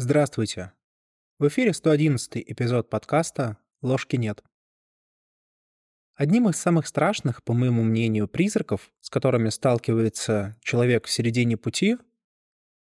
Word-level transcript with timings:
Здравствуйте. 0.00 0.70
В 1.40 1.48
эфире 1.48 1.72
111 1.72 2.44
эпизод 2.46 2.88
подкаста 2.88 3.56
«Ложки 3.82 4.14
нет». 4.14 4.44
Одним 6.14 6.48
из 6.48 6.56
самых 6.56 6.86
страшных, 6.86 7.42
по 7.42 7.52
моему 7.52 7.82
мнению, 7.82 8.28
призраков, 8.28 8.92
с 9.00 9.10
которыми 9.10 9.48
сталкивается 9.48 10.56
человек 10.62 11.06
в 11.06 11.10
середине 11.10 11.56
пути, 11.56 11.96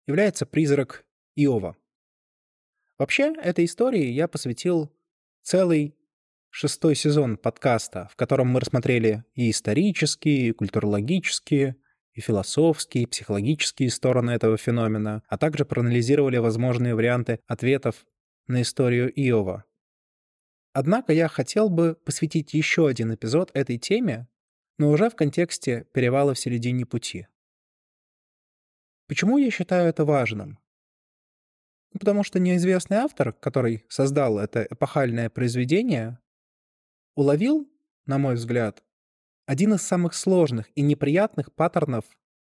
является 0.06 0.46
призрак 0.46 1.04
Иова. 1.36 1.76
Вообще, 2.96 3.34
этой 3.42 3.66
истории 3.66 4.06
я 4.06 4.26
посвятил 4.26 4.90
целый 5.42 5.94
шестой 6.48 6.94
сезон 6.94 7.36
подкаста, 7.36 8.08
в 8.10 8.16
котором 8.16 8.48
мы 8.48 8.60
рассмотрели 8.60 9.22
и 9.34 9.50
исторические, 9.50 10.48
и 10.48 10.52
культурологические, 10.52 11.76
и 12.14 12.20
философские, 12.20 13.04
и 13.04 13.06
психологические 13.06 13.90
стороны 13.90 14.32
этого 14.32 14.56
феномена, 14.56 15.22
а 15.28 15.38
также 15.38 15.64
проанализировали 15.64 16.36
возможные 16.38 16.94
варианты 16.94 17.40
ответов 17.46 18.06
на 18.46 18.62
историю 18.62 19.10
Иова. 19.10 19.64
Однако 20.74 21.12
я 21.12 21.28
хотел 21.28 21.68
бы 21.68 21.94
посвятить 21.94 22.54
еще 22.54 22.88
один 22.88 23.14
эпизод 23.14 23.50
этой 23.54 23.78
теме, 23.78 24.28
но 24.78 24.90
уже 24.90 25.10
в 25.10 25.16
контексте 25.16 25.86
перевала 25.92 26.34
в 26.34 26.38
середине 26.38 26.86
пути. 26.86 27.26
Почему 29.06 29.36
я 29.36 29.50
считаю 29.50 29.88
это 29.88 30.04
важным? 30.04 30.58
Ну, 31.92 31.98
потому 31.98 32.24
что 32.24 32.38
неизвестный 32.38 32.98
автор, 32.98 33.34
который 33.34 33.84
создал 33.88 34.38
это 34.38 34.66
эпохальное 34.70 35.28
произведение, 35.28 36.18
уловил, 37.14 37.70
на 38.06 38.16
мой 38.16 38.34
взгляд, 38.34 38.82
один 39.46 39.74
из 39.74 39.82
самых 39.82 40.14
сложных 40.14 40.70
и 40.76 40.82
неприятных 40.82 41.52
паттернов 41.52 42.04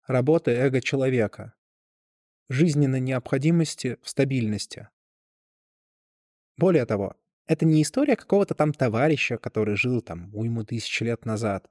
работы 0.07 0.51
эго 0.51 0.81
человека— 0.81 1.53
жизненной 2.49 2.99
необходимости 2.99 3.97
в 4.01 4.09
стабильности. 4.09 4.89
Более 6.57 6.85
того, 6.85 7.15
это 7.45 7.65
не 7.65 7.83
история 7.83 8.15
какого-то 8.15 8.55
там 8.55 8.73
товарища, 8.73 9.37
который 9.37 9.75
жил 9.75 10.01
там 10.01 10.33
уйму 10.35 10.63
тысяч 10.63 10.99
лет 11.01 11.25
назад. 11.25 11.69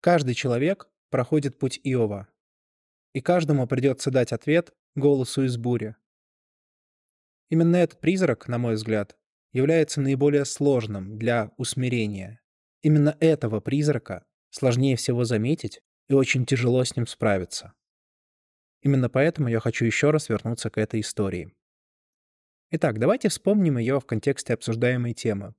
Каждый 0.00 0.34
человек 0.34 0.88
проходит 1.10 1.58
путь 1.58 1.80
Иова, 1.82 2.28
и 3.12 3.20
каждому 3.20 3.66
придется 3.66 4.10
дать 4.10 4.32
ответ 4.32 4.72
голосу 4.94 5.42
из 5.44 5.56
бури. 5.56 5.96
Именно 7.48 7.76
этот 7.76 8.00
призрак, 8.00 8.46
на 8.48 8.58
мой 8.58 8.74
взгляд, 8.74 9.16
является 9.52 10.00
наиболее 10.00 10.44
сложным 10.44 11.18
для 11.18 11.52
усмирения. 11.56 12.40
Именно 12.86 13.16
этого 13.18 13.58
призрака 13.58 14.24
сложнее 14.50 14.94
всего 14.94 15.24
заметить 15.24 15.80
и 16.08 16.14
очень 16.14 16.46
тяжело 16.46 16.84
с 16.84 16.94
ним 16.94 17.08
справиться. 17.08 17.72
Именно 18.80 19.10
поэтому 19.10 19.48
я 19.48 19.58
хочу 19.58 19.84
еще 19.84 20.12
раз 20.12 20.28
вернуться 20.28 20.70
к 20.70 20.78
этой 20.78 21.00
истории. 21.00 21.52
Итак, 22.70 23.00
давайте 23.00 23.28
вспомним 23.28 23.78
ее 23.78 23.98
в 23.98 24.06
контексте 24.06 24.54
обсуждаемой 24.54 25.14
темы. 25.14 25.56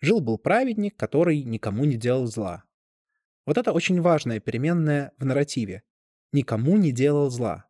Жил-был 0.00 0.38
праведник, 0.38 0.96
который 0.96 1.42
никому 1.42 1.84
не 1.86 1.96
делал 1.96 2.26
зла. 2.26 2.62
Вот 3.44 3.58
это 3.58 3.72
очень 3.72 4.00
важная 4.00 4.38
переменная 4.38 5.10
в 5.18 5.24
нарративе. 5.24 5.82
Никому 6.32 6.76
не 6.76 6.92
делал 6.92 7.30
зла. 7.30 7.66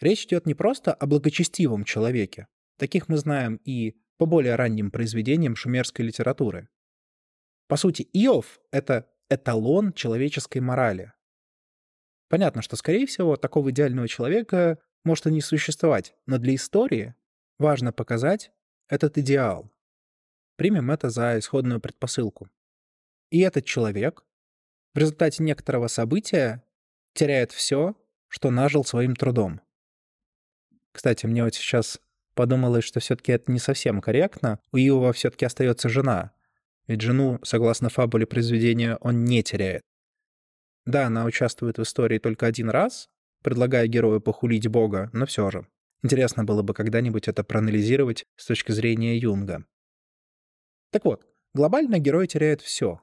Речь 0.00 0.24
идет 0.24 0.46
не 0.46 0.54
просто 0.54 0.92
о 0.92 1.06
благочестивом 1.06 1.84
человеке. 1.84 2.48
Таких 2.76 3.08
мы 3.08 3.18
знаем 3.18 3.60
и 3.64 3.94
по 4.16 4.26
более 4.26 4.56
ранним 4.56 4.90
произведениям 4.90 5.54
шумерской 5.54 6.04
литературы. 6.04 6.68
По 7.72 7.76
сути, 7.76 8.06
Иов— 8.12 8.60
это 8.70 9.08
эталон 9.30 9.94
человеческой 9.94 10.58
морали. 10.58 11.14
Понятно, 12.28 12.60
что, 12.60 12.76
скорее 12.76 13.06
всего, 13.06 13.36
такого 13.36 13.70
идеального 13.70 14.08
человека 14.08 14.78
может 15.04 15.26
и 15.26 15.32
не 15.32 15.40
существовать, 15.40 16.14
но 16.26 16.36
для 16.36 16.54
истории 16.54 17.14
важно 17.58 17.90
показать 17.90 18.52
этот 18.90 19.16
идеал. 19.16 19.72
Примем 20.56 20.90
это 20.90 21.08
за 21.08 21.38
исходную 21.38 21.80
предпосылку. 21.80 22.50
И 23.30 23.40
этот 23.40 23.64
человек 23.64 24.22
в 24.92 24.98
результате 24.98 25.42
некоторого 25.42 25.86
события 25.86 26.62
теряет 27.14 27.52
все, 27.52 27.96
что 28.28 28.50
нажил 28.50 28.84
своим 28.84 29.16
трудом. 29.16 29.62
Кстати, 30.92 31.24
мне 31.24 31.42
вот 31.42 31.54
сейчас 31.54 32.02
подумалось, 32.34 32.84
что 32.84 33.00
все-таки 33.00 33.32
это 33.32 33.50
не 33.50 33.58
совсем 33.58 34.02
корректно. 34.02 34.60
У 34.72 34.76
Иова 34.76 35.14
все-таки 35.14 35.46
остается 35.46 35.88
жена, 35.88 36.32
ведь 36.92 37.00
жену, 37.00 37.40
согласно 37.42 37.88
фабуле 37.88 38.26
произведения, 38.26 38.96
он 39.00 39.24
не 39.24 39.42
теряет. 39.42 39.82
Да, 40.84 41.06
она 41.06 41.24
участвует 41.24 41.78
в 41.78 41.82
истории 41.82 42.18
только 42.18 42.46
один 42.46 42.68
раз, 42.68 43.08
предлагая 43.42 43.86
герою 43.86 44.20
похулить 44.20 44.68
Бога, 44.68 45.08
но 45.14 45.24
все 45.24 45.50
же. 45.50 45.66
Интересно 46.02 46.44
было 46.44 46.62
бы 46.62 46.74
когда-нибудь 46.74 47.28
это 47.28 47.44
проанализировать 47.44 48.24
с 48.36 48.46
точки 48.46 48.72
зрения 48.72 49.16
Юнга. 49.16 49.64
Так 50.90 51.06
вот, 51.06 51.26
глобально 51.54 51.98
герой 51.98 52.26
теряет 52.26 52.60
все. 52.60 53.00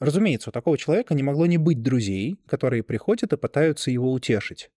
Разумеется, 0.00 0.50
у 0.50 0.52
такого 0.52 0.76
человека 0.76 1.14
не 1.14 1.22
могло 1.22 1.46
не 1.46 1.56
быть 1.56 1.82
друзей, 1.82 2.36
которые 2.46 2.82
приходят 2.82 3.32
и 3.32 3.38
пытаются 3.38 3.90
его 3.90 4.12
утешить. 4.12 4.70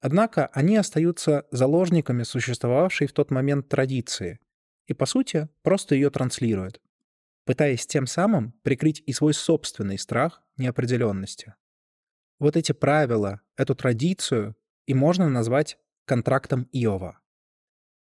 Однако 0.00 0.46
они 0.46 0.76
остаются 0.76 1.46
заложниками 1.52 2.24
существовавшей 2.24 3.06
в 3.06 3.12
тот 3.12 3.30
момент 3.30 3.68
традиции, 3.68 4.40
и, 4.88 4.94
по 4.94 5.06
сути, 5.06 5.48
просто 5.62 5.94
ее 5.94 6.10
транслирует, 6.10 6.80
пытаясь 7.44 7.86
тем 7.86 8.06
самым 8.06 8.52
прикрыть 8.62 9.02
и 9.06 9.12
свой 9.12 9.34
собственный 9.34 9.98
страх 9.98 10.42
неопределенности. 10.56 11.54
Вот 12.40 12.56
эти 12.56 12.72
правила, 12.72 13.42
эту 13.56 13.74
традицию 13.74 14.56
и 14.86 14.94
можно 14.94 15.28
назвать 15.28 15.78
контрактом 16.06 16.68
Иова. 16.72 17.20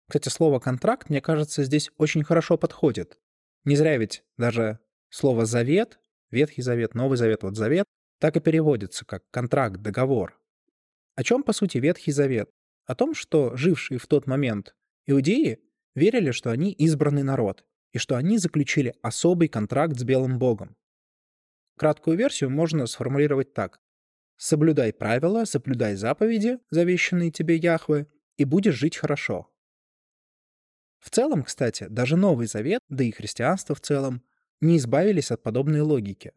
Кстати, 0.08 0.28
слово 0.28 0.58
«контракт», 0.60 1.10
мне 1.10 1.20
кажется, 1.20 1.64
здесь 1.64 1.90
очень 1.96 2.24
хорошо 2.24 2.56
подходит. 2.56 3.18
Не 3.64 3.76
зря 3.76 3.96
ведь 3.96 4.24
даже 4.38 4.78
слово 5.08 5.44
«завет», 5.46 5.98
Ветхий 6.30 6.62
Завет, 6.62 6.94
Новый 6.94 7.18
Завет, 7.18 7.42
вот 7.42 7.56
Завет, 7.56 7.86
так 8.20 8.36
и 8.36 8.40
переводится 8.40 9.04
как 9.04 9.28
контракт, 9.30 9.80
договор. 9.80 10.38
О 11.16 11.24
чем, 11.24 11.42
по 11.42 11.52
сути, 11.52 11.78
Ветхий 11.78 12.12
Завет? 12.12 12.48
О 12.86 12.94
том, 12.94 13.14
что 13.14 13.56
жившие 13.56 13.98
в 13.98 14.06
тот 14.06 14.26
момент 14.26 14.76
иудеи 15.06 15.58
верили, 16.00 16.32
что 16.32 16.50
они 16.50 16.72
избранный 16.72 17.22
народ 17.22 17.64
и 17.92 17.98
что 17.98 18.16
они 18.16 18.38
заключили 18.38 18.94
особый 19.02 19.48
контракт 19.48 19.98
с 19.98 20.02
Белым 20.02 20.38
Богом. 20.38 20.76
Краткую 21.76 22.16
версию 22.16 22.50
можно 22.50 22.86
сформулировать 22.86 23.54
так. 23.54 23.80
«Соблюдай 24.36 24.92
правила, 24.92 25.44
соблюдай 25.44 25.94
заповеди, 25.96 26.58
завещанные 26.70 27.30
тебе 27.30 27.56
Яхве, 27.56 28.06
и 28.38 28.44
будешь 28.44 28.74
жить 28.74 28.96
хорошо». 28.96 29.50
В 30.98 31.10
целом, 31.10 31.42
кстати, 31.42 31.86
даже 31.88 32.16
Новый 32.16 32.46
Завет, 32.46 32.80
да 32.88 33.04
и 33.04 33.10
христианство 33.10 33.74
в 33.74 33.80
целом, 33.80 34.22
не 34.60 34.76
избавились 34.76 35.30
от 35.30 35.42
подобной 35.42 35.80
логики. 35.80 36.32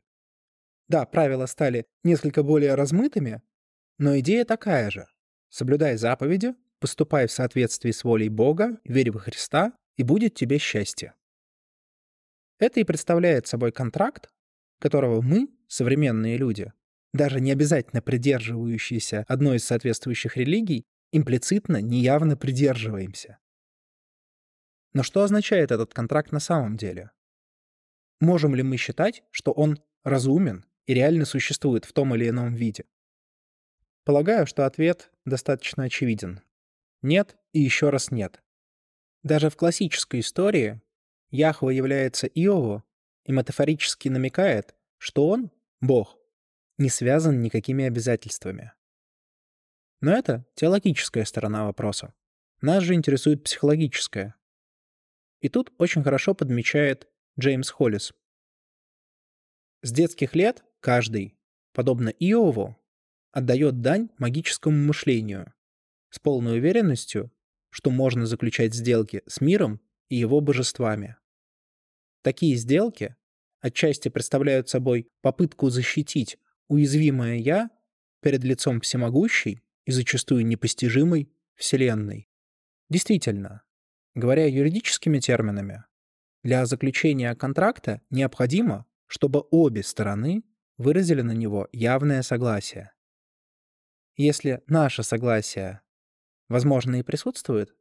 Да, 0.88 1.06
правила 1.06 1.46
стали 1.46 1.86
несколько 2.04 2.44
более 2.44 2.76
размытыми, 2.76 3.42
но 3.98 4.18
идея 4.20 4.46
такая 4.46 4.90
же. 4.90 5.08
Соблюдай 5.50 5.98
заповеди, 5.98 6.56
поступай 6.84 7.28
в 7.28 7.32
соответствии 7.32 7.92
с 7.92 8.04
волей 8.04 8.28
Бога, 8.28 8.78
верь 8.84 9.10
во 9.10 9.18
Христа, 9.18 9.72
и 9.96 10.04
будет 10.04 10.36
тебе 10.36 10.58
счастье. 10.58 11.14
Это 12.60 12.82
и 12.82 12.84
представляет 12.84 13.48
собой 13.48 13.72
контракт, 13.72 14.30
которого 14.82 15.22
мы, 15.22 15.48
современные 15.70 16.36
люди, 16.36 16.74
даже 17.14 17.40
не 17.40 17.54
обязательно 17.54 18.02
придерживающиеся 18.02 19.24
одной 19.30 19.56
из 19.56 19.64
соответствующих 19.64 20.36
религий, 20.36 20.84
имплицитно, 21.14 21.82
неявно 21.82 22.36
придерживаемся. 22.36 23.38
Но 24.92 25.04
что 25.04 25.24
означает 25.24 25.72
этот 25.72 25.94
контракт 25.94 26.34
на 26.34 26.42
самом 26.42 26.76
деле? 26.76 27.12
Можем 28.20 28.56
ли 28.56 28.62
мы 28.62 28.76
считать, 28.76 29.24
что 29.32 29.54
он 29.54 29.80
разумен 30.04 30.66
и 30.86 30.94
реально 30.94 31.24
существует 31.24 31.86
в 31.86 31.94
том 31.94 32.14
или 32.14 32.28
ином 32.28 32.54
виде? 32.54 32.84
Полагаю, 34.04 34.46
что 34.46 34.66
ответ 34.66 35.14
достаточно 35.24 35.84
очевиден. 35.86 36.42
Нет 37.04 37.38
и 37.52 37.60
еще 37.60 37.90
раз 37.90 38.10
нет. 38.10 38.42
Даже 39.22 39.50
в 39.50 39.56
классической 39.56 40.22
истории 40.22 40.82
Яхва 41.30 41.70
является 41.70 42.28
Иову 42.28 42.84
и 43.26 43.32
метафорически 43.32 44.10
намекает, 44.10 44.74
что 44.98 45.28
он, 45.28 45.52
Бог, 45.82 46.18
не 46.78 46.90
связан 46.90 47.42
никакими 47.42 47.86
обязательствами. 47.86 48.72
Но 50.00 50.12
это 50.12 50.46
теологическая 50.56 51.26
сторона 51.26 51.66
вопроса. 51.66 52.14
Нас 52.62 52.84
же 52.84 52.94
интересует 52.94 53.44
психологическая. 53.44 54.36
И 55.42 55.50
тут 55.50 55.74
очень 55.78 56.04
хорошо 56.04 56.34
подмечает 56.34 57.10
Джеймс 57.38 57.70
Холлис. 57.70 58.14
С 59.82 59.92
детских 59.92 60.36
лет 60.36 60.64
каждый, 60.80 61.38
подобно 61.74 62.10
Иову, 62.10 62.78
отдает 63.32 63.82
дань 63.82 64.10
магическому 64.18 64.78
мышлению, 64.78 65.54
с 66.14 66.20
полной 66.20 66.60
уверенностью, 66.60 67.32
что 67.72 67.90
можно 67.90 68.28
заключать 68.28 68.76
сделки 68.76 69.24
с 69.26 69.42
миром 69.42 69.82
и 70.10 70.16
его 70.16 70.42
божествами. 70.42 71.16
Такие 72.22 72.56
сделки 72.56 73.16
отчасти 73.62 74.10
представляют 74.10 74.70
собой 74.70 75.10
попытку 75.22 75.72
защитить 75.72 76.38
уязвимое 76.68 77.38
«я» 77.38 77.72
перед 78.22 78.44
лицом 78.44 78.80
всемогущей 78.82 79.64
и 79.86 79.92
зачастую 79.92 80.46
непостижимой 80.46 81.34
Вселенной. 81.56 82.30
Действительно, 82.92 83.64
говоря 84.14 84.46
юридическими 84.46 85.18
терминами, 85.18 85.84
для 86.44 86.68
заключения 86.68 87.34
контракта 87.34 88.02
необходимо, 88.12 88.86
чтобы 89.08 89.46
обе 89.50 89.82
стороны 89.82 90.44
выразили 90.78 91.22
на 91.22 91.32
него 91.32 91.70
явное 91.72 92.22
согласие. 92.22 92.92
Если 94.16 94.62
наше 94.68 95.02
согласие, 95.02 95.82
возможно, 96.50 96.98
и 96.98 97.04
присутствует, 97.04 97.76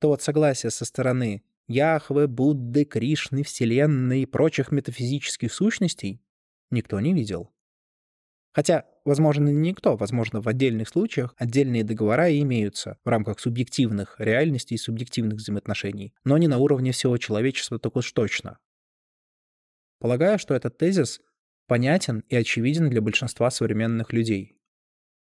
то 0.00 0.08
вот 0.08 0.22
согласие 0.22 0.70
со 0.70 0.84
стороны 0.84 1.42
Яхве, 1.66 2.26
Будды, 2.26 2.84
Кришны, 2.84 3.42
Вселенной 3.42 4.22
и 4.22 4.26
прочих 4.26 4.72
метафизических 4.72 5.52
сущностей 5.52 6.22
никто 6.70 6.98
не 7.00 7.12
видел. 7.12 7.52
Хотя, 8.52 8.86
возможно, 9.04 9.48
не 9.48 9.70
никто, 9.70 9.96
возможно, 9.96 10.40
в 10.40 10.48
отдельных 10.48 10.88
случаях 10.88 11.34
отдельные 11.36 11.84
договора 11.84 12.36
имеются 12.40 12.98
в 13.04 13.08
рамках 13.08 13.38
субъективных 13.38 14.16
реальностей 14.18 14.74
и 14.74 14.78
субъективных 14.78 15.38
взаимоотношений, 15.38 16.14
но 16.24 16.38
не 16.38 16.48
на 16.48 16.58
уровне 16.58 16.92
всего 16.92 17.18
человечества 17.18 17.78
так 17.78 17.96
уж 17.96 18.10
точно. 18.12 18.58
Полагаю, 20.00 20.38
что 20.38 20.54
этот 20.54 20.78
тезис 20.78 21.20
понятен 21.66 22.24
и 22.28 22.36
очевиден 22.36 22.88
для 22.88 23.02
большинства 23.02 23.50
современных 23.50 24.12
людей 24.12 24.58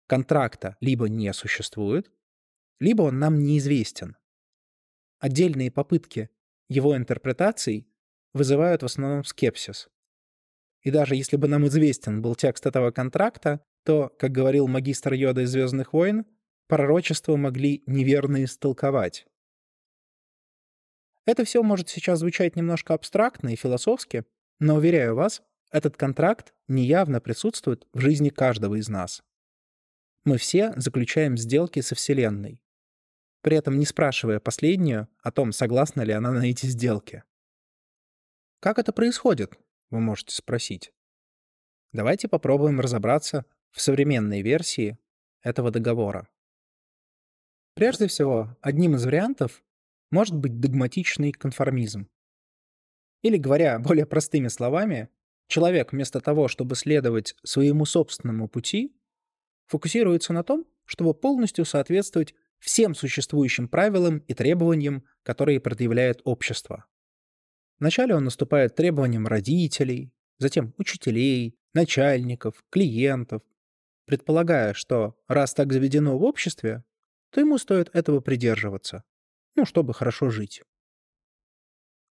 контракта 0.06 0.76
либо 0.80 1.08
не 1.08 1.32
существует, 1.32 2.10
либо 2.80 3.02
он 3.02 3.18
нам 3.18 3.42
неизвестен. 3.42 4.16
Отдельные 5.18 5.70
попытки 5.70 6.30
его 6.68 6.96
интерпретаций 6.96 7.88
вызывают 8.32 8.82
в 8.82 8.86
основном 8.86 9.24
скепсис. 9.24 9.88
И 10.82 10.90
даже 10.90 11.16
если 11.16 11.36
бы 11.36 11.48
нам 11.48 11.66
известен 11.66 12.20
был 12.20 12.34
текст 12.34 12.66
этого 12.66 12.90
контракта, 12.90 13.64
то, 13.84 14.10
как 14.18 14.32
говорил 14.32 14.66
магистр 14.66 15.14
Йода 15.14 15.42
из 15.42 15.50
«Звездных 15.50 15.92
войн», 15.92 16.26
пророчество 16.68 17.36
могли 17.36 17.82
неверно 17.86 18.44
истолковать. 18.44 19.26
Это 21.26 21.44
все 21.44 21.62
может 21.62 21.88
сейчас 21.88 22.18
звучать 22.18 22.56
немножко 22.56 22.92
абстрактно 22.92 23.48
и 23.50 23.56
философски, 23.56 24.24
но, 24.60 24.76
уверяю 24.76 25.14
вас, 25.14 25.42
этот 25.70 25.96
контракт 25.96 26.54
неявно 26.68 27.20
присутствует 27.20 27.86
в 27.92 28.00
жизни 28.00 28.28
каждого 28.28 28.74
из 28.76 28.88
нас. 28.88 29.22
Мы 30.24 30.38
все 30.38 30.72
заключаем 30.76 31.36
сделки 31.36 31.80
со 31.80 31.94
Вселенной, 31.94 32.60
при 33.44 33.58
этом 33.58 33.78
не 33.78 33.84
спрашивая 33.84 34.40
последнюю 34.40 35.06
о 35.20 35.30
том, 35.30 35.52
согласна 35.52 36.00
ли 36.00 36.14
она 36.14 36.32
на 36.32 36.48
эти 36.48 36.64
сделки. 36.64 37.24
Как 38.58 38.78
это 38.78 38.90
происходит, 38.90 39.58
вы 39.90 40.00
можете 40.00 40.34
спросить. 40.34 40.94
Давайте 41.92 42.26
попробуем 42.26 42.80
разобраться 42.80 43.44
в 43.70 43.82
современной 43.82 44.40
версии 44.40 44.96
этого 45.42 45.70
договора. 45.70 46.26
Прежде 47.74 48.06
всего, 48.06 48.56
одним 48.62 48.94
из 48.94 49.04
вариантов 49.04 49.62
может 50.10 50.34
быть 50.34 50.58
догматичный 50.58 51.32
конформизм. 51.32 52.08
Или, 53.20 53.36
говоря 53.36 53.78
более 53.88 54.06
простыми 54.06 54.48
словами, 54.48 55.10
человек 55.48 55.92
вместо 55.92 56.22
того, 56.22 56.48
чтобы 56.48 56.76
следовать 56.76 57.36
своему 57.42 57.84
собственному 57.84 58.48
пути, 58.48 58.96
фокусируется 59.66 60.32
на 60.32 60.42
том, 60.44 60.64
чтобы 60.86 61.12
полностью 61.12 61.66
соответствовать 61.66 62.34
всем 62.64 62.94
существующим 62.94 63.68
правилам 63.68 64.18
и 64.18 64.34
требованиям, 64.34 65.04
которые 65.22 65.60
предъявляет 65.60 66.20
общество. 66.24 66.84
Вначале 67.78 68.14
он 68.14 68.24
наступает 68.24 68.74
требованиям 68.74 69.26
родителей, 69.26 70.12
затем 70.38 70.74
учителей, 70.78 71.58
начальников, 71.74 72.64
клиентов, 72.70 73.42
предполагая, 74.06 74.74
что 74.74 75.16
раз 75.28 75.54
так 75.54 75.72
заведено 75.72 76.18
в 76.18 76.22
обществе, 76.22 76.84
то 77.30 77.40
ему 77.40 77.58
стоит 77.58 77.90
этого 77.94 78.20
придерживаться, 78.20 79.04
ну, 79.56 79.64
чтобы 79.64 79.92
хорошо 79.92 80.30
жить. 80.30 80.62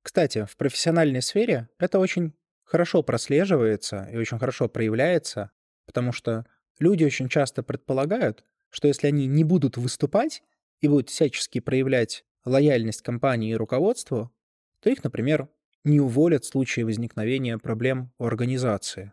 Кстати, 0.02 0.44
в 0.44 0.56
профессиональной 0.56 1.22
сфере 1.22 1.68
это 1.78 1.98
очень 1.98 2.34
хорошо 2.64 3.02
прослеживается 3.02 4.08
и 4.12 4.16
очень 4.16 4.38
хорошо 4.38 4.68
проявляется, 4.68 5.50
потому 5.86 6.12
что 6.12 6.46
Люди 6.78 7.04
очень 7.04 7.28
часто 7.28 7.62
предполагают, 7.62 8.44
что 8.70 8.88
если 8.88 9.06
они 9.06 9.26
не 9.26 9.44
будут 9.44 9.76
выступать 9.76 10.42
и 10.80 10.88
будут 10.88 11.10
всячески 11.10 11.60
проявлять 11.60 12.24
лояльность 12.44 13.02
компании 13.02 13.50
и 13.50 13.56
руководству, 13.56 14.32
то 14.80 14.90
их, 14.90 15.02
например, 15.04 15.48
не 15.84 16.00
уволят 16.00 16.44
в 16.44 16.48
случае 16.48 16.84
возникновения 16.84 17.58
проблем 17.58 18.12
у 18.18 18.24
организации. 18.24 19.12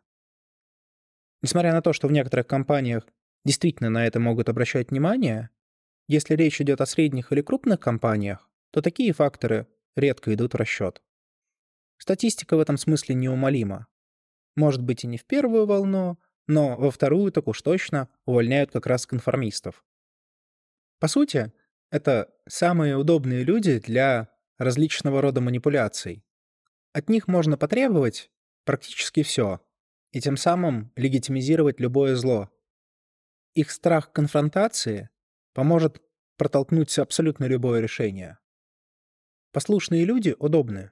Несмотря 1.41 1.73
на 1.73 1.81
то, 1.81 1.93
что 1.93 2.07
в 2.07 2.11
некоторых 2.11 2.47
компаниях 2.47 3.07
действительно 3.43 3.89
на 3.89 4.05
это 4.05 4.19
могут 4.19 4.49
обращать 4.49 4.91
внимание, 4.91 5.49
если 6.07 6.35
речь 6.35 6.61
идет 6.61 6.81
о 6.81 6.85
средних 6.85 7.31
или 7.31 7.41
крупных 7.41 7.79
компаниях, 7.79 8.49
то 8.71 8.81
такие 8.81 9.13
факторы 9.13 9.67
редко 9.95 10.33
идут 10.33 10.53
в 10.53 10.57
расчет. 10.57 11.01
Статистика 11.97 12.57
в 12.57 12.59
этом 12.59 12.77
смысле 12.77 13.15
неумолима. 13.15 13.87
Может 14.55 14.81
быть 14.81 15.03
и 15.03 15.07
не 15.07 15.17
в 15.17 15.25
первую 15.25 15.65
волну, 15.65 16.17
но 16.47 16.75
во 16.75 16.91
вторую 16.91 17.31
так 17.31 17.47
уж 17.47 17.61
точно 17.61 18.09
увольняют 18.25 18.71
как 18.71 18.85
раз 18.87 19.05
конформистов. 19.05 19.83
По 20.99 21.07
сути, 21.07 21.51
это 21.91 22.33
самые 22.47 22.97
удобные 22.97 23.43
люди 23.43 23.79
для 23.79 24.29
различного 24.57 25.21
рода 25.21 25.41
манипуляций. 25.41 26.23
От 26.93 27.09
них 27.09 27.27
можно 27.27 27.57
потребовать 27.57 28.31
практически 28.63 29.23
все, 29.23 29.61
и 30.11 30.21
тем 30.21 30.37
самым 30.37 30.91
легитимизировать 30.95 31.79
любое 31.79 32.15
зло. 32.15 32.49
Их 33.53 33.71
страх 33.71 34.11
конфронтации 34.11 35.09
поможет 35.53 36.01
протолкнуть 36.37 36.97
абсолютно 36.99 37.45
любое 37.45 37.81
решение. 37.81 38.37
Послушные 39.51 40.05
люди 40.05 40.35
удобны, 40.39 40.91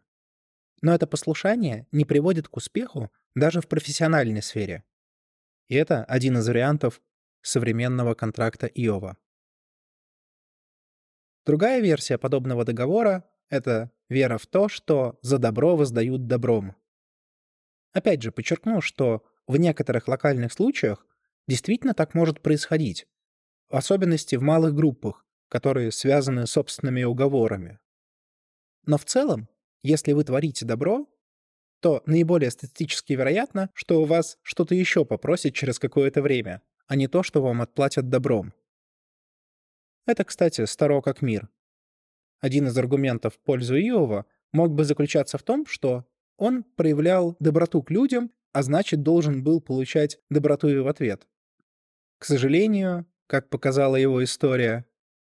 но 0.82 0.94
это 0.94 1.08
послушание 1.08 1.88
не 1.92 2.06
приводит 2.06 2.48
к 2.48 2.58
успеху 2.58 3.12
даже 3.36 3.62
в 3.62 3.68
профессиональной 3.68 4.42
сфере. 4.42 4.84
И 5.74 5.76
это 5.76 6.04
один 6.04 6.38
из 6.38 6.48
вариантов 6.48 7.02
современного 7.42 8.14
контракта 8.14 8.68
Иова. 8.68 9.18
Другая 11.48 11.82
версия 11.82 12.20
подобного 12.20 12.64
договора— 12.64 13.28
это 13.50 13.90
вера 14.08 14.38
в 14.38 14.46
то, 14.46 14.70
что 14.70 15.18
за 15.24 15.40
добро 15.40 15.76
воздают 15.76 16.28
добром. 16.28 16.76
Опять 17.92 18.22
же, 18.22 18.32
подчеркну, 18.32 18.82
что 18.82 19.26
в 19.48 19.58
некоторых 19.58 20.08
локальных 20.08 20.54
случаях 20.54 21.08
действительно 21.48 21.96
так 21.96 22.14
может 22.14 22.42
происходить, 22.42 23.08
в 23.70 23.76
особенности 23.76 24.36
в 24.36 24.44
малых 24.44 24.76
группах, 24.76 25.26
которые 25.50 25.92
связаны 25.92 26.46
собственными 26.46 27.02
уговорами. 27.02 27.80
Но 28.86 29.00
в 29.00 29.06
целом, 29.06 29.50
если 29.82 30.12
вы 30.12 30.24
творите 30.24 30.68
добро, 30.68 31.08
то 31.84 32.02
наиболее 32.06 32.50
статистически 32.50 33.12
вероятно, 33.12 33.70
что 33.74 34.02
у 34.02 34.06
вас 34.06 34.38
что-то 34.42 34.74
еще 34.74 35.04
попросят 35.04 35.54
через 35.54 35.80
какое-то 35.80 36.22
время, 36.22 36.62
а 36.88 36.96
не 36.96 37.08
то, 37.08 37.24
что 37.24 37.42
вам 37.42 37.62
отплатят 37.62 38.08
добром. 38.08 38.54
Это, 40.06 40.24
кстати, 40.24 40.64
старо 40.64 41.02
как 41.02 41.22
мир. 41.22 41.50
Один 42.40 42.68
из 42.68 42.78
аргументов 42.78 43.36
в 43.36 43.40
пользу 43.40 43.76
Иова 43.76 44.26
мог 44.54 44.74
бы 44.74 44.86
заключаться 44.86 45.38
в 45.38 45.44
том, 45.44 45.66
что 45.66 46.06
он 46.38 46.64
проявлял 46.64 47.36
доброту 47.42 47.84
к 47.84 47.92
людям, 47.92 48.32
а 48.54 48.64
значит 48.64 49.04
должен 49.04 49.44
был 49.44 49.60
получать 49.60 50.20
доброту 50.30 50.70
и 50.70 50.78
в 50.78 50.88
ответ. 50.88 51.28
К 52.18 52.24
сожалению, 52.24 53.06
как 53.28 53.50
показала 53.50 53.98
его 53.98 54.24
история, 54.24 54.86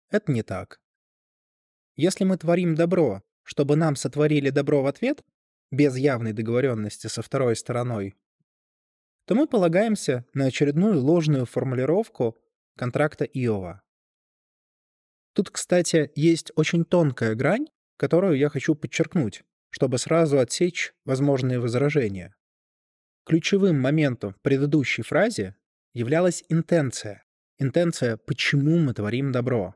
это 0.10 0.32
не 0.32 0.42
так. 0.42 0.82
Если 1.96 2.24
мы 2.24 2.38
творим 2.38 2.74
добро, 2.74 3.22
чтобы 3.44 3.76
нам 3.76 3.96
сотворили 3.96 4.50
добро 4.50 4.82
в 4.82 4.88
ответ, 4.88 5.24
без 5.72 5.98
явной 5.98 6.34
договоренности 6.34 7.08
со 7.08 7.22
второй 7.22 7.56
стороной, 7.56 8.16
то 9.26 9.36
мы 9.36 9.48
полагаемся 9.48 10.26
на 10.34 10.46
очередную 10.46 11.00
ложную 11.00 11.46
формулировку 11.46 12.38
контракта 12.76 13.26
Иова. 13.26 13.82
Тут, 15.34 15.52
кстати, 15.52 16.12
есть 16.16 16.52
очень 16.56 16.84
тонкая 16.84 17.36
грань, 17.36 17.68
которую 17.98 18.38
я 18.38 18.50
хочу 18.50 18.76
подчеркнуть, 18.76 19.44
чтобы 19.70 19.98
сразу 19.98 20.40
отсечь 20.40 20.94
возможные 21.06 21.60
возражения. 21.60 22.36
Ключевым 23.26 23.80
моментом 23.80 24.34
в 24.34 24.42
предыдущей 24.42 25.04
фразе 25.04 25.56
являлась 25.94 26.44
интенция. 26.50 27.24
Интенция 27.60 28.18
«почему 28.18 28.80
мы 28.80 28.94
творим 28.94 29.32
добро?». 29.32 29.76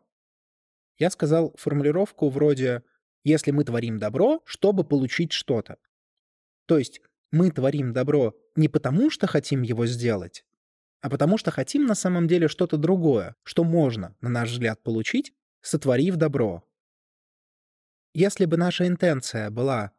Я 0.98 1.10
сказал 1.10 1.54
формулировку 1.58 2.30
вроде 2.30 2.84
если 3.24 3.52
мы 3.52 3.64
творим 3.64 4.00
добро, 4.00 4.42
чтобы 4.46 4.84
получить 4.84 5.32
что-то. 5.32 5.78
То 6.66 6.78
есть 6.78 7.02
мы 7.32 7.52
творим 7.52 7.94
добро 7.94 8.36
не 8.56 8.68
потому, 8.68 9.10
что 9.10 9.28
хотим 9.28 9.62
его 9.62 9.86
сделать, 9.86 10.46
а 11.02 11.10
потому 11.10 11.38
что 11.38 11.52
хотим 11.52 11.86
на 11.86 11.96
самом 11.96 12.28
деле 12.28 12.48
что-то 12.48 12.78
другое, 12.78 13.36
что 13.44 13.64
можно, 13.64 14.16
на 14.22 14.30
наш 14.30 14.52
взгляд, 14.52 14.82
получить, 14.84 15.34
сотворив 15.62 16.16
добро. 16.16 16.64
Если 18.14 18.46
бы 18.46 18.58
наша 18.58 18.88
интенция 18.88 19.50
была 19.50 19.92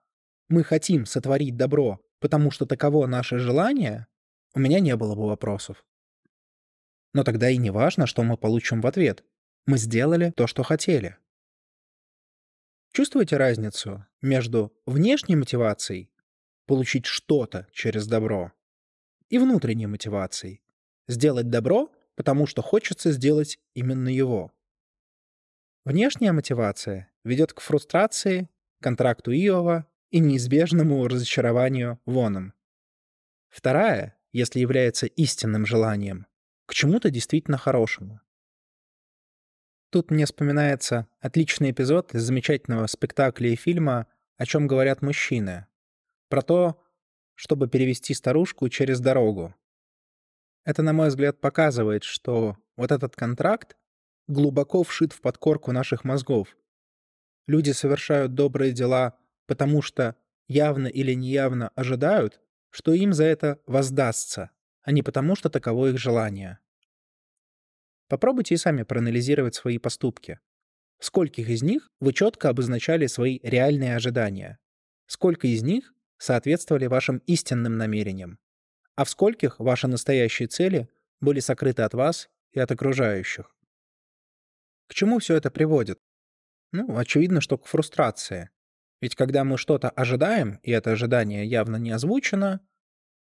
«мы 0.48 0.62
хотим 0.62 1.04
сотворить 1.04 1.56
добро, 1.56 2.00
потому 2.20 2.50
что 2.50 2.64
таково 2.64 3.06
наше 3.06 3.38
желание», 3.38 4.06
у 4.54 4.60
меня 4.60 4.78
не 4.78 4.94
было 4.94 5.16
бы 5.16 5.26
вопросов. 5.26 5.84
Но 7.12 7.24
тогда 7.24 7.50
и 7.50 7.56
не 7.56 7.70
важно, 7.70 8.06
что 8.06 8.22
мы 8.22 8.36
получим 8.36 8.80
в 8.80 8.86
ответ. 8.86 9.24
мы 9.66 9.78
сделали 9.78 10.30
то, 10.36 10.46
что 10.46 10.62
хотели. 10.62 11.16
Чувствуете 12.94 13.38
разницу 13.38 14.06
между 14.22 14.72
внешней 14.86 15.34
мотивацией 15.34 16.12
получить 16.64 17.06
что-то 17.06 17.66
через 17.72 18.06
добро 18.06 18.52
и 19.28 19.38
внутренней 19.38 19.88
мотивацией 19.88 20.62
сделать 21.08 21.50
добро, 21.50 21.90
потому 22.14 22.46
что 22.46 22.62
хочется 22.62 23.10
сделать 23.10 23.58
именно 23.74 24.08
его. 24.08 24.52
Внешняя 25.84 26.30
мотивация 26.30 27.10
ведет 27.24 27.52
к 27.52 27.58
фрустрации, 27.58 28.48
контракту 28.80 29.32
Иова 29.32 29.88
и 30.12 30.20
неизбежному 30.20 31.08
разочарованию 31.08 31.98
воном. 32.06 32.54
Вторая, 33.48 34.16
если 34.30 34.60
является 34.60 35.06
истинным 35.06 35.66
желанием, 35.66 36.26
к 36.66 36.74
чему-то 36.74 37.10
действительно 37.10 37.58
хорошему. 37.58 38.20
Тут 39.94 40.10
мне 40.10 40.26
вспоминается 40.26 41.06
отличный 41.20 41.70
эпизод 41.70 42.16
из 42.16 42.24
замечательного 42.24 42.88
спектакля 42.88 43.50
и 43.50 43.54
фильма 43.54 44.08
«О 44.36 44.44
чем 44.44 44.66
говорят 44.66 45.02
мужчины». 45.02 45.68
Про 46.28 46.42
то, 46.42 46.82
чтобы 47.36 47.68
перевести 47.68 48.12
старушку 48.12 48.68
через 48.68 48.98
дорогу. 48.98 49.54
Это, 50.64 50.82
на 50.82 50.92
мой 50.92 51.10
взгляд, 51.10 51.40
показывает, 51.40 52.02
что 52.02 52.56
вот 52.74 52.90
этот 52.90 53.14
контракт 53.14 53.76
глубоко 54.26 54.82
вшит 54.82 55.12
в 55.12 55.20
подкорку 55.20 55.70
наших 55.70 56.02
мозгов. 56.02 56.56
Люди 57.46 57.70
совершают 57.70 58.34
добрые 58.34 58.72
дела, 58.72 59.16
потому 59.46 59.80
что 59.80 60.16
явно 60.48 60.88
или 60.88 61.12
неявно 61.12 61.68
ожидают, 61.76 62.40
что 62.70 62.94
им 62.94 63.12
за 63.12 63.26
это 63.26 63.60
воздастся, 63.64 64.50
а 64.82 64.90
не 64.90 65.04
потому, 65.04 65.36
что 65.36 65.50
таково 65.50 65.90
их 65.90 65.98
желание. 65.98 66.58
Попробуйте 68.08 68.54
и 68.54 68.58
сами 68.58 68.82
проанализировать 68.82 69.54
свои 69.54 69.78
поступки. 69.78 70.40
В 70.98 71.06
скольких 71.06 71.48
из 71.48 71.62
них 71.62 71.90
вы 72.00 72.12
четко 72.12 72.48
обозначали 72.48 73.06
свои 73.06 73.40
реальные 73.42 73.96
ожидания? 73.96 74.58
Сколько 75.06 75.48
из 75.48 75.62
них 75.62 75.92
соответствовали 76.18 76.86
вашим 76.86 77.18
истинным 77.26 77.76
намерениям? 77.76 78.38
А 78.96 79.04
в 79.04 79.10
скольких 79.10 79.58
ваши 79.58 79.88
настоящие 79.88 80.48
цели 80.48 80.88
были 81.20 81.40
сокрыты 81.40 81.82
от 81.82 81.94
вас 81.94 82.28
и 82.52 82.60
от 82.60 82.70
окружающих? 82.70 83.54
К 84.86 84.94
чему 84.94 85.18
все 85.18 85.36
это 85.36 85.50
приводит? 85.50 85.98
Ну, 86.72 86.96
очевидно, 86.96 87.40
что 87.40 87.58
к 87.58 87.66
фрустрации. 87.66 88.50
Ведь 89.00 89.16
когда 89.16 89.44
мы 89.44 89.58
что-то 89.58 89.90
ожидаем, 89.90 90.60
и 90.62 90.70
это 90.70 90.92
ожидание 90.92 91.46
явно 91.46 91.76
не 91.76 91.90
озвучено, 91.90 92.60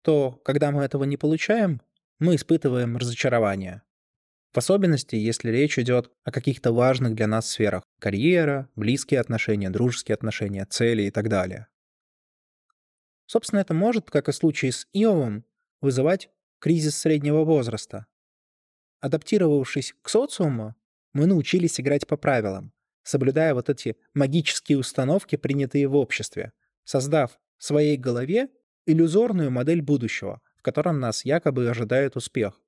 то, 0.03 0.33
когда 0.45 0.71
мы 0.71 0.83
этого 0.83 1.05
не 1.05 1.17
получаем, 1.17 1.81
мы 2.19 2.37
испытываем 2.37 2.97
разочарование. 2.97 3.83
В 4.53 4.59
особенности, 4.59 5.15
если 5.15 5.51
речь 5.51 5.79
идет 5.79 6.11
о 6.25 6.33
каких-то 6.33 6.73
важных 6.73 7.15
для 7.15 7.27
нас 7.27 7.49
сферах– 7.49 7.83
карьера, 8.01 8.69
близкие 8.77 9.21
отношения, 9.21 9.69
дружеские 9.69 10.15
отношения, 10.15 10.65
цели 10.65 11.03
и 11.03 11.11
так 11.11 11.29
далее. 11.29 11.67
Собственно, 13.27 13.61
это 13.61 13.75
может, 13.75 14.11
как 14.11 14.29
и 14.29 14.33
в 14.33 14.35
случае 14.35 14.73
с 14.73 14.87
Иовом, 14.95 15.45
вызывать 15.83 16.31
кризис 16.61 16.97
среднего 16.97 17.45
возраста. 17.45 18.07
Адаптировавшись 19.01 19.95
к 20.01 20.09
социуму, 20.09 20.75
мы 21.13 21.27
научились 21.27 21.79
играть 21.79 22.07
по 22.07 22.17
правилам, 22.17 22.73
соблюдая 23.03 23.53
вот 23.55 23.69
эти 23.69 23.97
магические 24.15 24.79
установки, 24.79 25.37
принятые 25.37 25.89
в 25.89 25.95
обществе, 25.95 26.53
создав 26.85 27.39
в 27.59 27.65
своей 27.65 27.99
голове 27.99 28.49
иллюзорную 28.87 29.51
модель 29.51 29.83
будущего, 29.83 30.41
в 30.57 30.63
котором 30.63 31.01
нас 31.01 31.25
якобы 31.25 31.69
ожидает 31.69 32.17
успех. 32.17 32.61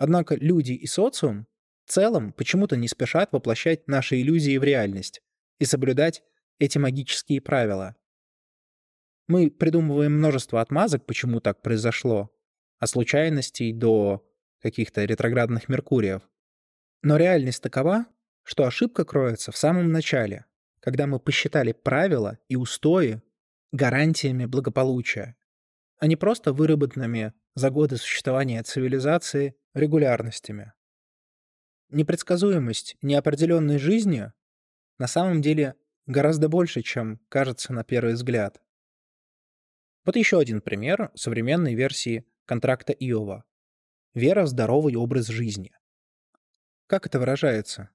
Однако 0.00 0.34
люди 0.34 0.72
и 0.72 0.86
социум 0.86 1.46
в 1.84 1.92
целом 1.92 2.32
почему-то 2.32 2.74
не 2.74 2.88
спешат 2.88 3.32
воплощать 3.32 3.86
наши 3.86 4.18
иллюзии 4.22 4.56
в 4.56 4.64
реальность 4.64 5.20
и 5.58 5.66
соблюдать 5.66 6.22
эти 6.58 6.78
магические 6.78 7.42
правила. 7.42 7.94
Мы 9.28 9.50
придумываем 9.50 10.16
множество 10.16 10.62
отмазок, 10.62 11.04
почему 11.04 11.40
так 11.40 11.60
произошло, 11.60 12.34
от 12.78 12.88
случайностей 12.88 13.74
до 13.74 14.26
каких-то 14.62 15.04
ретроградных 15.04 15.68
Меркуриев. 15.68 16.22
Но 17.02 17.18
реальность 17.18 17.62
такова, 17.62 18.06
что 18.42 18.64
ошибка 18.64 19.04
кроется 19.04 19.52
в 19.52 19.56
самом 19.58 19.92
начале, 19.92 20.46
когда 20.80 21.06
мы 21.06 21.20
посчитали 21.20 21.72
правила 21.72 22.38
и 22.48 22.56
устои 22.56 23.20
гарантиями 23.70 24.46
благополучия, 24.46 25.36
а 25.98 26.06
не 26.06 26.16
просто 26.16 26.54
выработанными 26.54 27.34
за 27.54 27.70
годы 27.70 27.96
существования 27.96 28.62
цивилизации 28.62 29.56
регулярностями. 29.74 30.72
Непредсказуемость 31.90 32.96
неопределенной 33.02 33.78
жизни 33.78 34.32
на 34.98 35.06
самом 35.06 35.42
деле 35.42 35.74
гораздо 36.06 36.48
больше, 36.48 36.82
чем 36.82 37.20
кажется 37.28 37.72
на 37.72 37.84
первый 37.84 38.14
взгляд. 38.14 38.60
Вот 40.04 40.16
еще 40.16 40.38
один 40.38 40.60
пример 40.60 41.10
современной 41.14 41.74
версии 41.74 42.26
контракта 42.46 42.92
Иова. 42.92 43.44
Вера 44.14 44.42
в 44.42 44.48
здоровый 44.48 44.96
образ 44.96 45.26
жизни. 45.26 45.72
Как 46.86 47.06
это 47.06 47.18
выражается? 47.18 47.90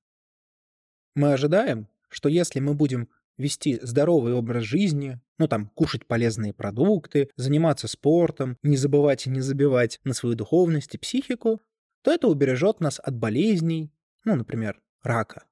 Мы 1.14 1.34
ожидаем, 1.34 1.90
что 2.10 2.30
если 2.30 2.60
мы 2.60 2.74
будем 2.74 3.10
вести 3.38 3.80
здоровый 3.82 4.34
образ 4.34 4.64
жизни, 4.64 5.20
ну 5.38 5.48
там, 5.48 5.68
кушать 5.70 6.06
полезные 6.06 6.54
продукты, 6.54 7.30
заниматься 7.36 7.88
спортом, 7.88 8.58
не 8.64 8.78
забывать 8.78 9.28
и 9.28 9.30
не 9.30 9.42
забивать 9.42 10.00
на 10.04 10.14
свою 10.14 10.36
духовность 10.36 10.96
и 10.96 10.98
психику, 10.98 11.62
то 12.02 12.12
это 12.12 12.28
убережет 12.28 12.80
нас 12.80 13.00
от 13.00 13.16
болезней, 13.16 13.92
ну, 14.24 14.36
например, 14.36 14.82
рака. 15.02 15.46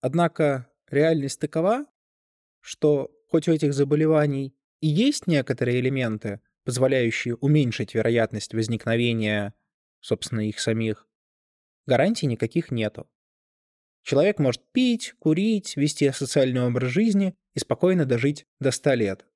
Однако 0.00 0.70
реальность 0.90 1.40
такова, 1.40 1.86
что 2.60 3.10
хоть 3.28 3.48
у 3.48 3.52
этих 3.52 3.74
заболеваний 3.74 4.54
и 4.80 4.86
есть 4.86 5.26
некоторые 5.26 5.80
элементы, 5.80 6.40
позволяющие 6.64 7.36
уменьшить 7.36 7.94
вероятность 7.94 8.54
возникновения, 8.54 9.54
собственно, 10.00 10.46
их 10.46 10.60
самих, 10.60 11.06
гарантий 11.86 12.26
никаких 12.26 12.70
нету. 12.70 13.08
Человек 14.04 14.38
может 14.38 14.62
пить, 14.72 15.14
курить, 15.18 15.76
вести 15.76 16.10
социальный 16.12 16.62
образ 16.62 16.90
жизни 16.90 17.34
и 17.54 17.58
спокойно 17.58 18.04
дожить 18.04 18.46
до 18.60 18.70
100 18.70 18.94
лет. 18.94 19.26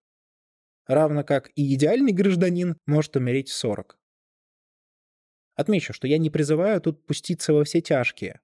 Равно 0.86 1.24
как 1.24 1.50
и 1.54 1.74
идеальный 1.74 2.12
гражданин 2.12 2.76
может 2.86 3.16
умереть 3.16 3.48
в 3.48 3.54
40. 3.54 3.98
Отмечу, 5.54 5.94
что 5.94 6.06
я 6.06 6.18
не 6.18 6.28
призываю 6.28 6.82
тут 6.82 7.04
пуститься 7.06 7.54
во 7.54 7.64
все 7.64 7.80
тяжкие. 7.80 8.40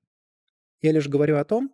Я 0.80 0.92
лишь 0.92 1.08
говорю 1.08 1.36
о 1.36 1.44
том, 1.44 1.70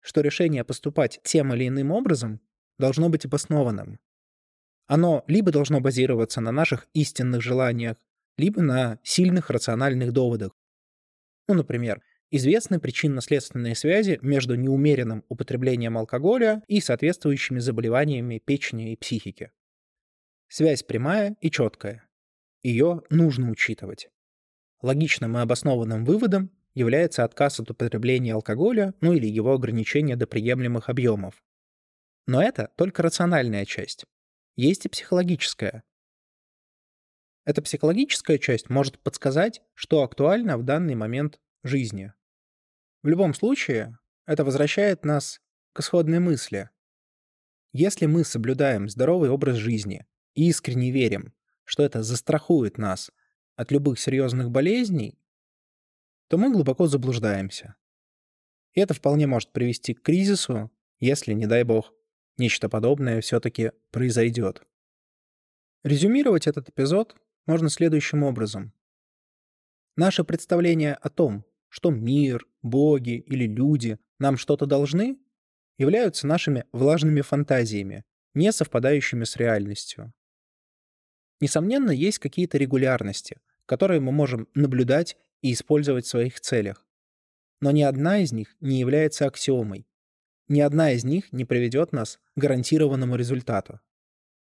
что 0.00 0.22
решение 0.22 0.64
поступать 0.64 1.20
тем 1.22 1.52
или 1.54 1.68
иным 1.68 1.90
образом 1.90 2.40
должно 2.78 3.10
быть 3.10 3.26
обоснованным. 3.26 3.98
Оно 4.86 5.24
либо 5.26 5.52
должно 5.52 5.80
базироваться 5.80 6.40
на 6.40 6.52
наших 6.52 6.88
истинных 6.94 7.42
желаниях, 7.42 7.98
либо 8.38 8.62
на 8.62 8.98
сильных 9.02 9.50
рациональных 9.50 10.12
доводах. 10.12 10.52
Ну, 11.48 11.54
например, 11.54 12.02
Известны 12.32 12.78
причинно-следственные 12.78 13.74
связи 13.74 14.20
между 14.22 14.54
неумеренным 14.54 15.24
употреблением 15.28 15.98
алкоголя 15.98 16.62
и 16.68 16.80
соответствующими 16.80 17.58
заболеваниями 17.58 18.38
печени 18.38 18.92
и 18.92 18.96
психики. 18.96 19.50
Связь 20.46 20.84
прямая 20.84 21.36
и 21.40 21.50
четкая. 21.50 22.08
Ее 22.62 23.02
нужно 23.10 23.50
учитывать. 23.50 24.10
Логичным 24.80 25.36
и 25.36 25.40
обоснованным 25.40 26.04
выводом 26.04 26.50
является 26.74 27.24
отказ 27.24 27.58
от 27.58 27.70
употребления 27.70 28.34
алкоголя, 28.34 28.94
ну 29.00 29.12
или 29.12 29.26
его 29.26 29.52
ограничение 29.52 30.14
до 30.14 30.28
приемлемых 30.28 30.88
объемов. 30.88 31.42
Но 32.26 32.40
это 32.40 32.70
только 32.76 33.02
рациональная 33.02 33.64
часть. 33.64 34.04
Есть 34.54 34.86
и 34.86 34.88
психологическая. 34.88 35.82
Эта 37.44 37.60
психологическая 37.60 38.38
часть 38.38 38.70
может 38.70 39.00
подсказать, 39.00 39.62
что 39.74 40.02
актуально 40.02 40.56
в 40.56 40.62
данный 40.62 40.94
момент 40.94 41.40
жизни. 41.64 42.12
В 43.02 43.08
любом 43.08 43.32
случае, 43.32 43.98
это 44.26 44.44
возвращает 44.44 45.04
нас 45.04 45.40
к 45.72 45.80
исходной 45.80 46.18
мысли. 46.18 46.68
Если 47.72 48.06
мы 48.06 48.24
соблюдаем 48.24 48.88
здоровый 48.88 49.30
образ 49.30 49.56
жизни 49.56 50.06
и 50.34 50.48
искренне 50.48 50.90
верим, 50.90 51.32
что 51.64 51.82
это 51.82 52.02
застрахует 52.02 52.76
нас 52.76 53.10
от 53.56 53.70
любых 53.70 53.98
серьезных 53.98 54.50
болезней, 54.50 55.18
то 56.28 56.36
мы 56.36 56.52
глубоко 56.52 56.86
заблуждаемся. 56.86 57.76
И 58.74 58.80
это 58.80 58.92
вполне 58.92 59.26
может 59.26 59.52
привести 59.52 59.94
к 59.94 60.02
кризису, 60.02 60.70
если, 60.98 61.32
не 61.32 61.46
дай 61.46 61.62
бог, 61.64 61.94
нечто 62.36 62.68
подобное 62.68 63.20
все-таки 63.20 63.72
произойдет. 63.90 64.62
Резюмировать 65.82 66.46
этот 66.46 66.68
эпизод 66.68 67.16
можно 67.46 67.70
следующим 67.70 68.22
образом. 68.22 68.74
Наше 69.96 70.22
представление 70.22 70.94
о 70.94 71.08
том, 71.08 71.44
что 71.70 71.90
мир, 71.90 72.46
боги 72.62 73.16
или 73.16 73.46
люди 73.46 73.98
нам 74.18 74.36
что-то 74.36 74.66
должны, 74.66 75.18
являются 75.78 76.26
нашими 76.26 76.66
влажными 76.72 77.22
фантазиями, 77.22 78.04
не 78.34 78.52
совпадающими 78.52 79.24
с 79.24 79.36
реальностью. 79.36 80.12
Несомненно, 81.40 81.90
есть 81.90 82.18
какие-то 82.18 82.58
регулярности, 82.58 83.40
которые 83.64 84.00
мы 84.00 84.12
можем 84.12 84.46
наблюдать 84.54 85.16
и 85.40 85.54
использовать 85.54 86.04
в 86.04 86.08
своих 86.10 86.38
целях. 86.40 86.86
но 87.60 87.70
ни 87.70 87.82
одна 87.82 88.20
из 88.20 88.32
них 88.32 88.56
не 88.60 88.80
является 88.80 89.26
аксиомой. 89.26 89.86
Ни 90.48 90.60
одна 90.60 90.92
из 90.92 91.04
них 91.04 91.32
не 91.32 91.44
приведет 91.44 91.92
нас 91.92 92.18
к 92.34 92.40
гарантированному 92.40 93.16
результату. 93.16 93.80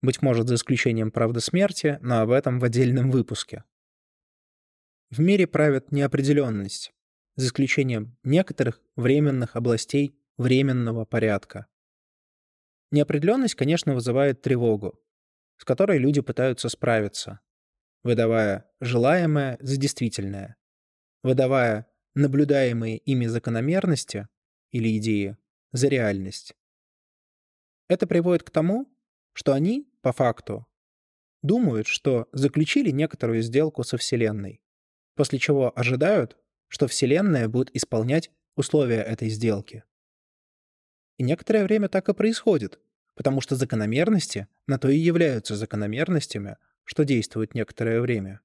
Быть 0.01 0.21
может, 0.21 0.47
за 0.47 0.55
исключением 0.55 1.11
правды 1.11 1.39
смерти, 1.39 1.99
но 2.01 2.19
об 2.19 2.31
этом 2.31 2.59
в 2.59 2.63
отдельном 2.63 3.09
выпуске. 3.09 3.63
В 5.09 5.19
мире 5.19 5.47
правит 5.47 5.91
неопределенность, 5.91 6.93
за 7.37 7.47
исключением 7.47 8.17
некоторых 8.23 8.81
временных 8.97 9.55
областей 9.55 10.19
временного 10.37 11.05
порядка. 11.05 11.67
Неопределенность, 12.91 13.55
конечно, 13.55 13.93
вызывает 13.93 14.41
тревогу, 14.41 14.99
с 15.57 15.63
которой 15.63 15.99
люди 15.99 16.19
пытаются 16.21 16.67
справиться, 16.67 17.39
выдавая 18.03 18.69
желаемое 18.81 19.57
за 19.61 19.77
действительное, 19.77 20.57
выдавая 21.23 21.87
наблюдаемые 22.15 22.97
ими 22.97 23.27
закономерности 23.27 24.27
или 24.71 24.97
идеи 24.97 25.37
за 25.71 25.87
реальность. 25.87 26.55
Это 27.87 28.07
приводит 28.07 28.43
к 28.43 28.49
тому, 28.49 28.91
что 29.33 29.53
они, 29.53 29.87
по 30.01 30.11
факту, 30.11 30.65
думают, 31.43 31.85
что 31.87 32.27
заключили 32.31 32.89
некоторую 32.89 33.43
сделку 33.43 33.83
со 33.83 33.97
Вселенной, 33.97 34.61
после 35.15 35.37
чего 35.37 35.71
ожидают, 35.77 36.37
что 36.67 36.87
Вселенная 36.87 37.47
будет 37.47 37.75
исполнять 37.75 38.31
условия 38.55 39.01
этой 39.01 39.29
сделки. 39.29 39.83
И 41.17 41.23
некоторое 41.23 41.63
время 41.63 41.89
так 41.89 42.09
и 42.09 42.13
происходит, 42.13 42.79
потому 43.15 43.41
что 43.41 43.55
закономерности 43.55 44.47
на 44.67 44.77
то 44.77 44.89
и 44.89 44.97
являются 44.97 45.55
закономерностями, 45.55 46.57
что 46.83 47.03
действуют 47.03 47.55
некоторое 47.55 48.01
время. 48.01 48.41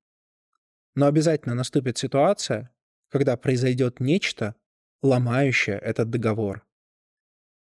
Но 0.94 1.06
обязательно 1.06 1.54
наступит 1.54 1.98
ситуация, 1.98 2.70
когда 3.08 3.36
произойдет 3.36 4.00
нечто, 4.00 4.56
ломающее 5.02 5.78
этот 5.78 6.10
договор. 6.10 6.66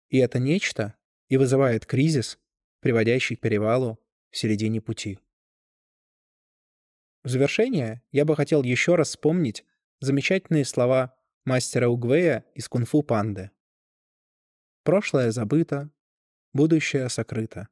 И 0.10 0.18
это 0.18 0.40
нечто 0.40 0.96
и 1.28 1.38
вызывает 1.38 1.86
кризис, 1.86 2.40
приводящий 2.80 3.36
к 3.36 3.42
перевалу 3.42 4.00
в 4.30 4.38
середине 4.38 4.82
пути. 4.82 5.20
В 7.24 7.30
завершение 7.30 8.02
я 8.12 8.24
бы 8.24 8.36
хотел 8.36 8.64
еще 8.64 8.96
раз 8.96 9.10
вспомнить 9.10 9.66
замечательные 10.00 10.66
слова 10.66 11.16
мастера 11.46 11.88
Угвея 11.88 12.46
из 12.54 12.68
кунг-фу 12.68 13.04
панды. 13.04 13.52
Прошлое 14.84 15.32
забыто, 15.32 15.92
будущее 16.54 17.10
сокрыто. 17.10 17.68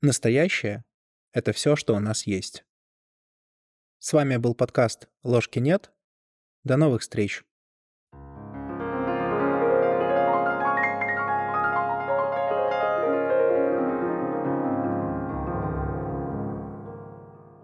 Настоящее— 0.00 0.84
это 1.32 1.52
все, 1.52 1.76
что 1.76 1.94
у 1.94 2.00
нас 2.00 2.26
есть. 2.26 2.64
С 3.98 4.12
вами 4.12 4.36
был 4.36 4.54
подкаст 4.54 5.08
«Ложки 5.22 5.58
нет». 5.58 5.92
До 6.64 6.76
новых 6.76 7.02
встреч! 7.02 7.44